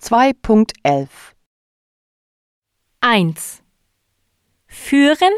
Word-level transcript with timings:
2.11 0.00 1.08
1. 3.00 3.62
Führen, 4.66 5.32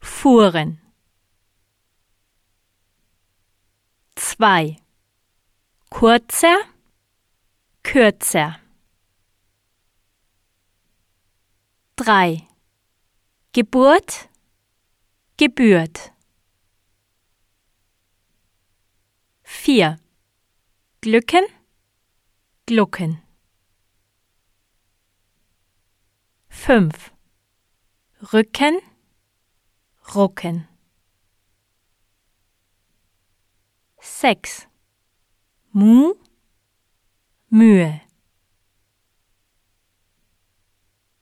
fuhren. 0.00 0.80
2. 4.14 4.78
Kurzer, 5.90 6.56
kürzer. 7.82 8.58
3. 11.96 12.42
Geburt, 13.52 14.30
gebührt. 15.36 16.12
4. 19.42 19.98
Glücken, 21.02 21.44
Glucken. 22.66 23.25
5. 26.66 27.12
Rücken, 28.32 28.80
rucken. 30.16 30.66
6. 34.00 34.66
Mu, 35.72 36.14
Mühe. 37.50 38.00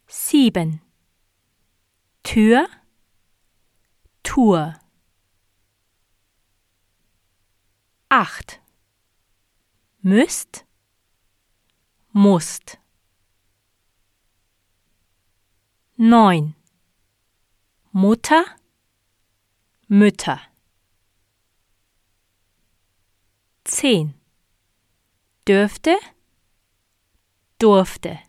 7. 0.08 0.80
Tür, 2.22 2.66
Tour. 4.22 4.74
8. 8.08 8.62
Müsst, 10.00 10.64
musst. 12.14 12.83
9. 16.06 16.54
Mutter, 17.92 18.44
Mütter. 19.88 20.38
10. 23.64 24.12
Dürfte, 25.48 25.96
durfte. 27.58 28.20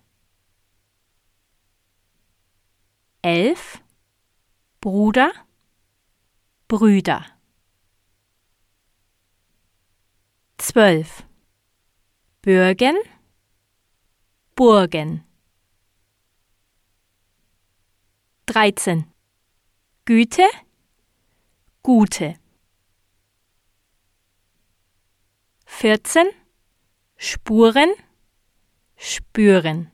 11. 3.23 3.81
Bruder, 4.79 5.33
Brüder. 6.69 7.25
12. 10.59 11.25
Bürgen, 12.41 12.95
Burgen. 14.55 15.24
13. 18.55 19.03
Güte, 20.05 20.49
Gute. 21.83 22.39
14. 25.65 26.31
Spuren, 27.17 27.93
spüren. 28.95 29.91